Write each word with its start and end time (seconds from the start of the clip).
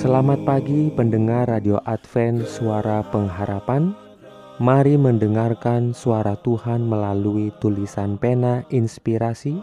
Selamat 0.00 0.40
pagi 0.48 0.88
pendengar 0.88 1.52
Radio 1.52 1.76
Advent 1.84 2.48
Suara 2.48 3.04
Pengharapan. 3.04 3.92
Mari 4.56 4.96
mendengarkan 4.96 5.92
suara 5.92 6.40
Tuhan 6.40 6.88
melalui 6.88 7.52
tulisan 7.60 8.16
pena 8.16 8.64
inspirasi 8.72 9.60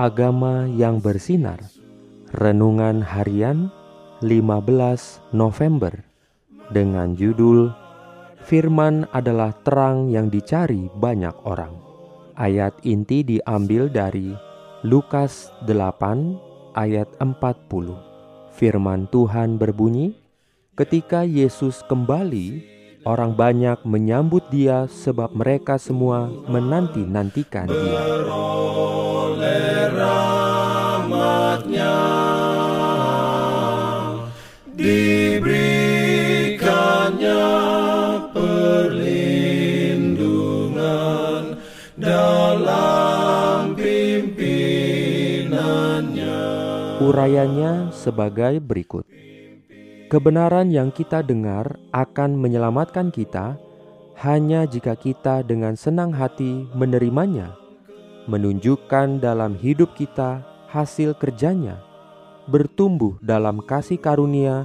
Agama 0.00 0.64
yang 0.72 1.04
bersinar. 1.04 1.60
Renungan 2.32 3.04
harian 3.04 3.68
15 4.24 5.36
November 5.36 5.92
Dengan 6.72 7.12
judul 7.12 7.68
Firman 8.40 9.04
adalah 9.12 9.52
terang 9.68 10.08
yang 10.08 10.32
dicari 10.32 10.88
banyak 10.96 11.36
orang. 11.44 11.76
Ayat 12.40 12.72
inti 12.88 13.20
diambil 13.20 13.92
dari 13.92 14.32
Lukas 14.80 15.52
8 15.68 16.72
ayat 16.72 17.12
40 17.20 18.13
Firman 18.54 19.10
Tuhan 19.10 19.58
berbunyi, 19.58 20.14
"Ketika 20.78 21.26
Yesus 21.26 21.82
kembali, 21.90 22.62
orang 23.02 23.34
banyak 23.34 23.82
menyambut 23.82 24.46
Dia 24.54 24.86
sebab 24.86 25.34
mereka 25.34 25.74
semua 25.74 26.30
menanti-nantikan 26.46 27.66
Dia." 27.66 28.02
Urayanya 47.04 47.92
sebagai 47.92 48.64
berikut. 48.64 49.04
Kebenaran 50.08 50.72
yang 50.72 50.88
kita 50.88 51.20
dengar 51.20 51.76
akan 51.92 52.32
menyelamatkan 52.32 53.12
kita 53.12 53.60
hanya 54.24 54.64
jika 54.64 54.96
kita 54.96 55.44
dengan 55.44 55.76
senang 55.76 56.16
hati 56.16 56.64
menerimanya, 56.72 57.52
menunjukkan 58.24 59.20
dalam 59.20 59.52
hidup 59.52 59.92
kita 59.92 60.48
hasil 60.72 61.12
kerjanya, 61.20 61.76
bertumbuh 62.48 63.20
dalam 63.20 63.60
kasih 63.60 64.00
karunia 64.00 64.64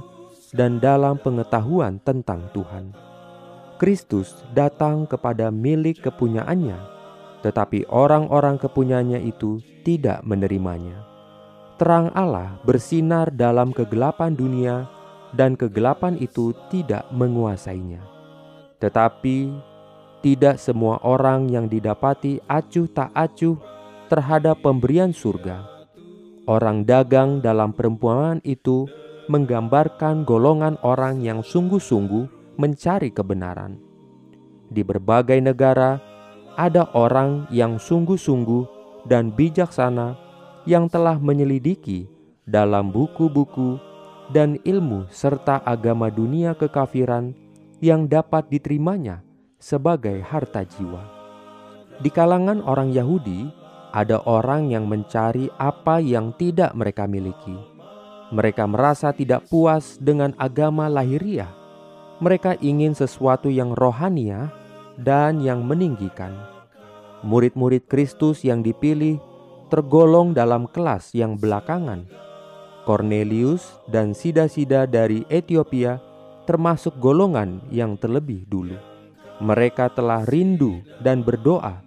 dan 0.56 0.80
dalam 0.80 1.20
pengetahuan 1.20 2.00
tentang 2.08 2.48
Tuhan. 2.56 2.96
Kristus 3.76 4.32
datang 4.56 5.04
kepada 5.04 5.52
milik 5.52 6.00
kepunyaannya, 6.08 6.80
tetapi 7.44 7.84
orang-orang 7.92 8.56
kepunyaannya 8.56 9.28
itu 9.28 9.60
tidak 9.84 10.24
menerimanya 10.24 11.09
terang 11.80 12.12
Allah 12.12 12.60
bersinar 12.60 13.32
dalam 13.32 13.72
kegelapan 13.72 14.36
dunia, 14.36 14.84
dan 15.32 15.56
kegelapan 15.56 16.20
itu 16.20 16.52
tidak 16.68 17.08
menguasainya. 17.08 18.04
Tetapi 18.76 19.48
tidak 20.20 20.60
semua 20.60 21.00
orang 21.00 21.48
yang 21.48 21.72
didapati 21.72 22.44
acuh 22.44 22.84
tak 22.92 23.08
acuh 23.16 23.56
terhadap 24.12 24.60
pemberian 24.60 25.16
surga. 25.16 25.64
Orang 26.44 26.84
dagang 26.84 27.40
dalam 27.40 27.72
perempuan 27.72 28.44
itu 28.44 28.84
menggambarkan 29.32 30.28
golongan 30.28 30.76
orang 30.84 31.24
yang 31.24 31.40
sungguh-sungguh 31.40 32.58
mencari 32.60 33.08
kebenaran. 33.08 33.80
Di 34.68 34.84
berbagai 34.84 35.40
negara 35.40 35.96
ada 36.60 36.92
orang 36.92 37.48
yang 37.48 37.80
sungguh-sungguh 37.80 38.68
dan 39.08 39.32
bijaksana 39.32 40.28
yang 40.68 40.88
telah 40.90 41.16
menyelidiki 41.16 42.10
dalam 42.44 42.90
buku-buku 42.90 43.80
dan 44.30 44.58
ilmu 44.62 45.10
serta 45.10 45.62
agama 45.66 46.10
dunia 46.10 46.54
kekafiran 46.54 47.34
yang 47.82 48.06
dapat 48.06 48.46
diterimanya 48.52 49.24
sebagai 49.58 50.20
harta 50.24 50.62
jiwa. 50.64 51.02
Di 52.00 52.08
kalangan 52.08 52.64
orang 52.64 52.92
Yahudi, 52.96 53.52
ada 53.92 54.22
orang 54.24 54.70
yang 54.70 54.86
mencari 54.86 55.50
apa 55.58 55.98
yang 56.00 56.32
tidak 56.38 56.72
mereka 56.72 57.04
miliki. 57.04 57.58
Mereka 58.30 58.64
merasa 58.70 59.10
tidak 59.10 59.50
puas 59.50 59.98
dengan 59.98 60.32
agama 60.38 60.86
lahiriah. 60.86 61.50
Mereka 62.22 62.62
ingin 62.62 62.94
sesuatu 62.94 63.50
yang 63.50 63.74
rohania 63.74 64.54
dan 64.94 65.42
yang 65.42 65.66
meninggikan. 65.66 66.32
Murid-murid 67.26 67.84
Kristus 67.90 68.46
yang 68.46 68.62
dipilih 68.62 69.18
tergolong 69.70 70.34
dalam 70.34 70.66
kelas 70.66 71.14
yang 71.14 71.38
belakangan. 71.38 72.10
Cornelius 72.82 73.78
dan 73.86 74.12
sida-sida 74.12 74.84
dari 74.90 75.22
Ethiopia 75.30 76.02
termasuk 76.50 76.98
golongan 76.98 77.62
yang 77.70 77.94
terlebih 77.94 78.42
dulu. 78.50 78.74
Mereka 79.38 79.94
telah 79.94 80.26
rindu 80.26 80.82
dan 80.98 81.22
berdoa 81.22 81.80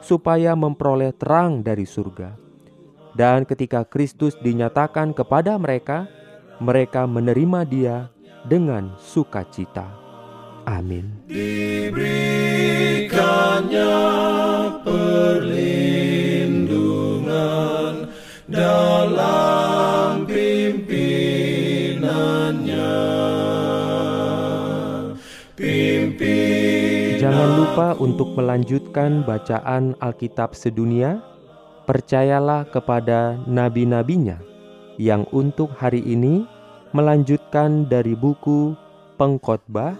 supaya 0.00 0.56
memperoleh 0.56 1.12
terang 1.12 1.60
dari 1.60 1.84
surga. 1.84 2.32
Dan 3.12 3.44
ketika 3.44 3.84
Kristus 3.84 4.36
dinyatakan 4.40 5.12
kepada 5.12 5.60
mereka, 5.60 6.08
mereka 6.56 7.04
menerima 7.04 7.60
Dia 7.68 7.96
dengan 8.48 8.96
sukacita. 8.96 9.88
Amin. 10.66 11.22
Diberikannya 11.28 12.45
dalam 18.76 20.28
pimpinannya. 20.28 22.92
Pimpin 25.56 27.16
Jangan 27.16 27.48
lupa 27.56 27.96
untuk 27.96 28.36
melanjutkan 28.36 29.24
bacaan 29.24 29.96
Alkitab 30.04 30.52
sedunia. 30.52 31.24
Percayalah 31.86 32.66
kepada 32.66 33.38
nabi-nabinya 33.46 34.42
yang 34.98 35.22
untuk 35.30 35.70
hari 35.78 36.02
ini 36.02 36.42
melanjutkan 36.90 37.86
dari 37.86 38.18
buku 38.18 38.74
Pengkhotbah 39.14 39.94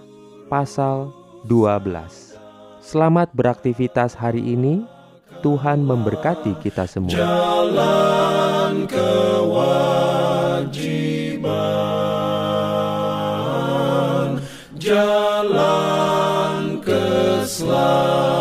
pasal 0.50 1.14
12. 1.46 2.42
Selamat 2.82 3.30
beraktivitas 3.30 4.18
hari 4.18 4.42
ini. 4.42 4.82
Tuhan 5.46 5.86
memberkati 5.86 6.58
kita 6.58 6.90
semua. 6.90 7.14
Jalan 7.14 8.35
kewajiban, 8.84 10.76
jalan 14.76 16.84
keselamatan. 16.84 18.35